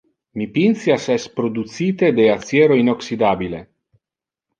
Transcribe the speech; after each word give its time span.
Mi 0.39 0.45
pincias 0.55 1.03
es 1.15 1.27
producite 1.39 2.09
de 2.19 2.25
aciero 2.37 2.79
inoxydabile. 2.85 3.61